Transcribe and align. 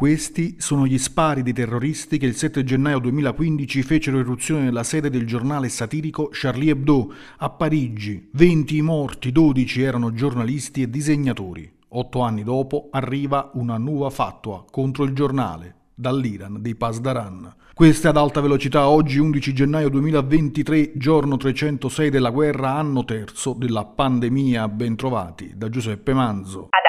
Questi 0.00 0.54
sono 0.58 0.86
gli 0.86 0.96
spari 0.96 1.42
dei 1.42 1.52
terroristi 1.52 2.16
che 2.16 2.24
il 2.24 2.34
7 2.34 2.64
gennaio 2.64 3.00
2015 3.00 3.82
fecero 3.82 4.18
irruzione 4.18 4.62
nella 4.62 4.82
sede 4.82 5.10
del 5.10 5.26
giornale 5.26 5.68
satirico 5.68 6.30
Charlie 6.32 6.70
Hebdo 6.70 7.12
a 7.36 7.50
Parigi. 7.50 8.30
20 8.32 8.76
i 8.78 8.80
morti, 8.80 9.30
12 9.30 9.82
erano 9.82 10.14
giornalisti 10.14 10.80
e 10.80 10.88
disegnatori. 10.88 11.70
Otto 11.88 12.20
anni 12.20 12.44
dopo 12.44 12.88
arriva 12.92 13.50
una 13.52 13.76
nuova 13.76 14.08
fatua 14.08 14.64
contro 14.70 15.04
il 15.04 15.12
giornale 15.12 15.74
dall'Iran 15.94 16.62
dei 16.62 16.76
Pasdaran. 16.76 17.56
Questa 17.74 18.08
è 18.08 18.10
ad 18.10 18.16
alta 18.16 18.40
velocità 18.40 18.88
oggi 18.88 19.18
11 19.18 19.52
gennaio 19.52 19.90
2023, 19.90 20.92
giorno 20.94 21.36
306 21.36 22.08
della 22.08 22.30
guerra, 22.30 22.74
anno 22.74 23.04
terzo 23.04 23.52
della 23.52 23.84
pandemia. 23.84 24.66
Bentrovati 24.66 25.52
da 25.54 25.68
Giuseppe 25.68 26.14
Manzo. 26.14 26.68
Ad 26.70 26.88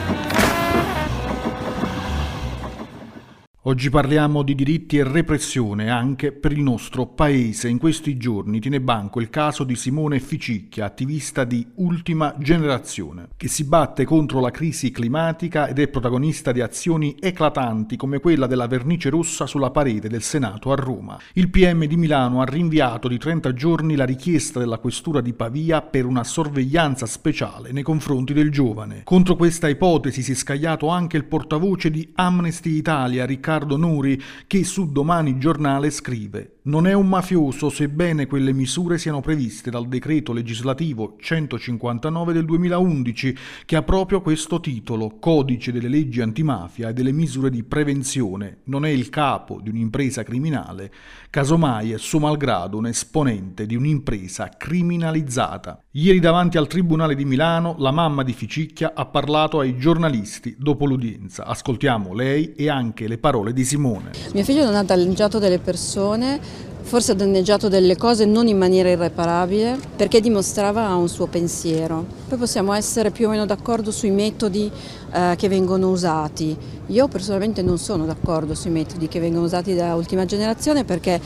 Oggi 3.65 3.91
parliamo 3.91 4.41
di 4.41 4.55
diritti 4.55 4.97
e 4.97 5.03
repressione 5.03 5.91
anche 5.91 6.31
per 6.31 6.51
il 6.51 6.63
nostro 6.63 7.05
paese. 7.05 7.69
In 7.69 7.77
questi 7.77 8.17
giorni 8.17 8.59
tiene 8.59 8.81
banco 8.81 9.19
il 9.21 9.29
caso 9.29 9.63
di 9.63 9.75
Simone 9.75 10.19
Ficicchia, 10.19 10.85
attivista 10.85 11.43
di 11.43 11.67
ultima 11.75 12.33
generazione, 12.39 13.27
che 13.37 13.47
si 13.47 13.65
batte 13.65 14.03
contro 14.03 14.39
la 14.39 14.49
crisi 14.49 14.89
climatica 14.89 15.67
ed 15.67 15.77
è 15.77 15.89
protagonista 15.89 16.51
di 16.51 16.61
azioni 16.61 17.15
eclatanti 17.19 17.97
come 17.97 18.19
quella 18.19 18.47
della 18.47 18.65
vernice 18.65 19.11
rossa 19.11 19.45
sulla 19.45 19.69
parete 19.69 20.09
del 20.09 20.23
Senato 20.23 20.71
a 20.71 20.75
Roma. 20.75 21.19
Il 21.33 21.51
PM 21.51 21.85
di 21.85 21.97
Milano 21.97 22.41
ha 22.41 22.45
rinviato 22.45 23.07
di 23.07 23.19
30 23.19 23.53
giorni 23.53 23.95
la 23.95 24.05
richiesta 24.05 24.57
della 24.57 24.79
questura 24.79 25.21
di 25.21 25.33
Pavia 25.33 25.83
per 25.83 26.05
una 26.07 26.23
sorveglianza 26.23 27.05
speciale 27.05 27.71
nei 27.71 27.83
confronti 27.83 28.33
del 28.33 28.49
giovane. 28.49 29.01
Contro 29.03 29.35
questa 29.35 29.69
ipotesi 29.69 30.23
si 30.23 30.31
è 30.31 30.35
scagliato 30.35 30.87
anche 30.87 31.17
il 31.17 31.25
portavoce 31.25 31.91
di 31.91 32.11
Amnesty 32.15 32.71
Italia, 32.71 33.23
Riccardo 33.23 33.49
Riccardo 33.51 33.75
Nuri, 33.75 34.21
che 34.47 34.63
su 34.63 34.91
Domani 34.91 35.37
Giornale 35.37 35.89
scrive 35.89 36.59
non 36.63 36.85
è 36.85 36.93
un 36.93 37.07
mafioso 37.07 37.71
sebbene 37.71 38.27
quelle 38.27 38.53
misure 38.53 38.99
siano 38.99 39.19
previste 39.19 39.71
dal 39.71 39.87
decreto 39.87 40.31
legislativo 40.31 41.15
159 41.19 42.33
del 42.33 42.45
2011 42.45 43.35
che 43.65 43.75
ha 43.75 43.81
proprio 43.81 44.21
questo 44.21 44.59
titolo, 44.59 45.17
Codice 45.19 45.71
delle 45.71 45.87
leggi 45.87 46.21
antimafia 46.21 46.89
e 46.89 46.93
delle 46.93 47.11
misure 47.11 47.49
di 47.49 47.63
prevenzione. 47.63 48.59
Non 48.65 48.85
è 48.85 48.89
il 48.89 49.09
capo 49.09 49.59
di 49.59 49.69
un'impresa 49.69 50.21
criminale, 50.21 50.91
casomai 51.31 51.93
è 51.93 51.97
suo 51.97 52.19
malgrado 52.19 52.77
un 52.77 52.85
esponente 52.85 53.65
di 53.65 53.75
un'impresa 53.75 54.51
criminalizzata. 54.55 55.81
Ieri 55.93 56.19
davanti 56.19 56.57
al 56.57 56.67
Tribunale 56.67 57.15
di 57.15 57.25
Milano 57.25 57.75
la 57.79 57.91
mamma 57.91 58.21
di 58.21 58.33
Ficicchia 58.33 58.93
ha 58.93 59.05
parlato 59.07 59.59
ai 59.59 59.77
giornalisti 59.77 60.55
dopo 60.59 60.85
l'udienza. 60.85 61.45
Ascoltiamo 61.45 62.13
lei 62.13 62.53
e 62.53 62.69
anche 62.69 63.07
le 63.07 63.17
parole 63.17 63.51
di 63.51 63.65
Simone. 63.65 64.11
Mio 64.33 64.43
figlio 64.43 64.63
non 64.63 64.75
ha 64.75 64.83
danneggiato 64.83 65.39
delle 65.39 65.57
persone 65.57 66.50
forse 66.81 67.13
ha 67.13 67.15
danneggiato 67.15 67.67
delle 67.67 67.95
cose 67.95 68.25
non 68.25 68.47
in 68.47 68.57
maniera 68.57 68.89
irreparabile 68.89 69.77
perché 69.95 70.19
dimostrava 70.19 70.93
un 70.95 71.07
suo 71.07 71.27
pensiero. 71.27 72.05
Poi 72.27 72.37
possiamo 72.37 72.73
essere 72.73 73.11
più 73.11 73.27
o 73.27 73.29
meno 73.29 73.45
d'accordo 73.45 73.91
sui 73.91 74.11
metodi 74.11 74.69
eh, 75.11 75.35
che 75.37 75.47
vengono 75.47 75.89
usati. 75.89 76.55
Io 76.87 77.07
personalmente 77.07 77.61
non 77.61 77.77
sono 77.77 78.05
d'accordo 78.05 78.55
sui 78.55 78.71
metodi 78.71 79.07
che 79.07 79.19
vengono 79.19 79.45
usati 79.45 79.73
da 79.73 79.95
ultima 79.95 80.25
generazione 80.25 80.83
perché 80.83 81.19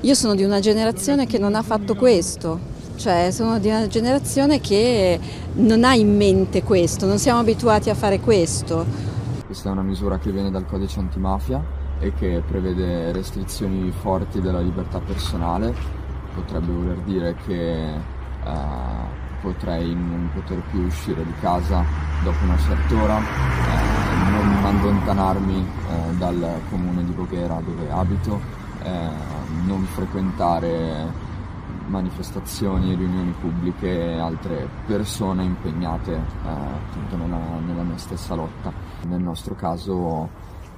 io 0.00 0.14
sono 0.14 0.34
di 0.34 0.44
una 0.44 0.60
generazione 0.60 1.26
che 1.26 1.38
non 1.38 1.54
ha 1.54 1.62
fatto 1.62 1.94
questo, 1.94 2.58
cioè 2.96 3.30
sono 3.30 3.58
di 3.58 3.68
una 3.68 3.86
generazione 3.86 4.60
che 4.60 5.18
non 5.54 5.84
ha 5.84 5.94
in 5.94 6.14
mente 6.14 6.62
questo, 6.62 7.06
non 7.06 7.18
siamo 7.18 7.40
abituati 7.40 7.90
a 7.90 7.94
fare 7.94 8.20
questo. 8.20 8.84
Questa 9.46 9.68
è 9.68 9.72
una 9.72 9.82
misura 9.82 10.18
che 10.18 10.30
viene 10.30 10.50
dal 10.50 10.66
codice 10.66 10.98
antimafia 10.98 11.85
e 11.98 12.12
che 12.14 12.42
prevede 12.46 13.12
restrizioni 13.12 13.90
forti 13.90 14.40
della 14.40 14.60
libertà 14.60 15.00
personale, 15.00 15.74
potrebbe 16.34 16.72
voler 16.72 16.98
dire 16.98 17.34
che 17.46 17.94
eh, 17.94 19.24
potrei 19.40 19.94
non 19.94 20.30
poter 20.34 20.60
più 20.70 20.80
uscire 20.80 21.24
di 21.24 21.32
casa 21.40 21.84
dopo 22.22 22.44
una 22.44 22.58
certa 22.58 22.94
ora, 23.02 23.18
eh, 23.18 24.30
non 24.30 24.64
allontanarmi 24.64 25.58
eh, 25.58 26.14
dal 26.16 26.60
comune 26.70 27.04
di 27.04 27.12
Voghera 27.12 27.60
dove 27.64 27.90
abito, 27.90 28.40
eh, 28.82 29.08
non 29.64 29.84
frequentare 29.84 31.24
manifestazioni, 31.86 32.94
riunioni 32.94 33.32
pubbliche 33.40 34.14
e 34.14 34.18
altre 34.18 34.68
persone 34.86 35.44
impegnate 35.44 36.12
eh, 36.12 36.48
appunto 36.48 37.16
nella, 37.16 37.38
nella, 37.64 37.82
mia 37.82 37.96
stessa 37.96 38.34
lotta. 38.34 38.72
Nel 39.06 39.20
nostro 39.20 39.54
caso 39.54 40.28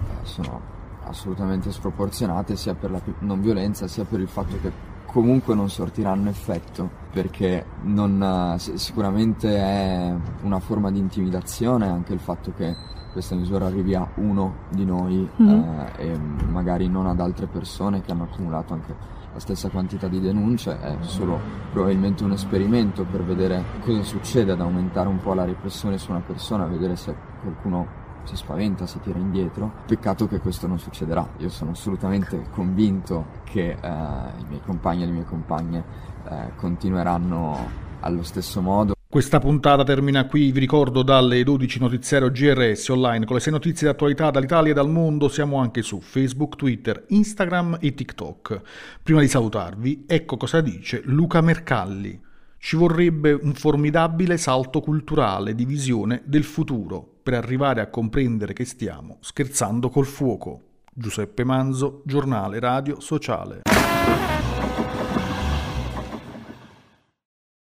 eh, 0.00 0.27
sono 0.27 0.77
assolutamente 1.09 1.73
sproporzionate 1.73 2.57
sia 2.57 2.75
per 2.75 2.91
la 2.91 3.01
non 3.21 3.41
violenza 3.41 3.87
sia 3.87 4.05
per 4.05 4.21
il 4.21 4.29
fatto 4.29 4.59
che 4.61 4.97
comunque 5.07 5.55
non 5.55 5.71
sortiranno 5.71 6.29
effetto 6.29 6.89
perché 7.11 7.65
non, 7.83 8.57
sicuramente 8.59 9.57
è 9.57 10.15
una 10.43 10.61
forma 10.61 10.91
di 10.91 10.99
intimidazione 10.99 11.89
anche 11.89 12.13
il 12.13 12.21
fatto 12.21 12.53
che 12.55 12.77
questa 13.13 13.35
misura 13.35 13.67
arrivi 13.67 13.95
a 13.95 14.07
uno 14.17 14.67
di 14.71 14.85
noi 14.85 15.29
mm-hmm. 15.43 15.61
eh, 15.61 15.93
e 15.97 16.19
magari 16.19 16.89
non 16.89 17.07
ad 17.07 17.21
altre 17.21 17.47
persone 17.47 18.03
che 18.03 18.13
hanno 18.13 18.25
accumulato 18.25 18.75
anche 18.75 18.95
la 19.33 19.41
stessa 19.41 19.69
quantità 19.69 20.09
di 20.09 20.21
denunce, 20.21 20.81
è 20.81 20.97
solo 21.01 21.39
probabilmente 21.71 22.25
un 22.25 22.33
esperimento 22.33 23.05
per 23.05 23.23
vedere 23.23 23.63
cosa 23.85 24.03
succede 24.03 24.53
ad 24.53 24.61
aumentare 24.61 25.09
un 25.09 25.19
po' 25.21 25.35
la 25.35 25.45
repressione 25.45 25.99
su 25.99 26.11
una 26.11 26.21
persona, 26.21 26.67
vedere 26.67 26.97
se 26.97 27.15
qualcuno 27.41 27.98
si 28.25 28.37
spaventa, 28.37 28.87
si 28.87 29.01
tira 29.01 29.19
indietro. 29.19 29.73
Peccato 29.87 30.27
che 30.27 30.39
questo 30.39 30.67
non 30.67 30.79
succederà. 30.79 31.27
Io 31.39 31.49
sono 31.49 31.73
assolutamente 31.73 32.47
convinto 32.51 33.27
che 33.45 33.71
eh, 33.71 33.89
i 33.89 34.45
miei 34.49 34.61
compagni 34.65 35.03
e 35.03 35.06
le 35.06 35.12
mie 35.12 35.25
compagne 35.25 35.84
eh, 36.29 36.53
continueranno 36.56 37.87
allo 38.01 38.23
stesso 38.23 38.61
modo. 38.61 38.95
Questa 39.11 39.39
puntata 39.39 39.84
termina 39.84 40.27
qui, 40.27 40.53
vi 40.53 40.61
ricordo 40.61 41.03
dalle 41.03 41.43
12 41.43 41.79
notiziario 41.79 42.31
GRS 42.31 42.89
online 42.89 43.25
con 43.25 43.37
le 43.37 43.41
6 43.41 43.53
notizie 43.55 43.87
di 43.87 43.93
attualità 43.95 44.31
dall'Italia 44.31 44.73
e 44.73 44.75
dal 44.75 44.91
mondo, 44.91 45.29
siamo 45.29 45.56
anche 45.56 45.81
su 45.81 46.03
Facebook, 46.03 46.56
Twitter, 46.56 47.06
Instagram 47.09 47.79
e 47.81 47.95
TikTok. 47.95 48.61
Prima 49.03 49.21
di 49.21 49.29
salutarvi, 49.29 50.05
ecco 50.06 50.37
cosa 50.37 50.61
dice 50.61 51.00
Luca 51.06 51.41
Mercalli. 51.41 52.21
Ci 52.59 52.77
vorrebbe 52.77 53.33
un 53.33 53.55
formidabile 53.55 54.37
salto 54.37 54.81
culturale 54.81 55.55
di 55.55 55.65
visione 55.65 56.21
del 56.27 56.45
futuro 56.45 57.18
per 57.28 57.37
arrivare 57.37 57.83
a 57.83 57.89
comprendere 57.89 58.55
che 58.55 58.65
stiamo 58.65 59.19
scherzando 59.21 59.91
col 59.91 60.06
fuoco. 60.06 60.62
Giuseppe 60.91 61.44
Manzo, 61.44 62.00
giornale 62.06 62.59
radio 62.59 63.00
sociale. 63.00 63.61